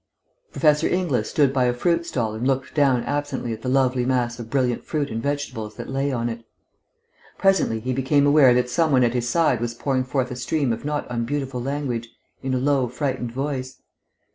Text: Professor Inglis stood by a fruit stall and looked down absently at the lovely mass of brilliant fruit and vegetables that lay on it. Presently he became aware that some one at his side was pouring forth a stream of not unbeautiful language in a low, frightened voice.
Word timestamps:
Professor 0.51 0.87
Inglis 0.87 1.29
stood 1.29 1.53
by 1.53 1.65
a 1.65 1.73
fruit 1.75 2.07
stall 2.07 2.33
and 2.33 2.47
looked 2.47 2.73
down 2.73 3.03
absently 3.03 3.53
at 3.53 3.61
the 3.61 3.69
lovely 3.69 4.03
mass 4.03 4.39
of 4.39 4.49
brilliant 4.49 4.83
fruit 4.83 5.11
and 5.11 5.21
vegetables 5.21 5.75
that 5.75 5.91
lay 5.91 6.11
on 6.11 6.27
it. 6.27 6.43
Presently 7.37 7.79
he 7.79 7.93
became 7.93 8.25
aware 8.25 8.55
that 8.55 8.67
some 8.67 8.91
one 8.93 9.03
at 9.03 9.13
his 9.13 9.29
side 9.29 9.61
was 9.61 9.75
pouring 9.75 10.03
forth 10.03 10.31
a 10.31 10.35
stream 10.35 10.73
of 10.73 10.83
not 10.83 11.07
unbeautiful 11.11 11.61
language 11.61 12.09
in 12.41 12.55
a 12.55 12.59
low, 12.59 12.87
frightened 12.87 13.31
voice. 13.31 13.83